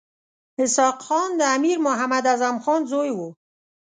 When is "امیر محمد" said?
1.55-2.23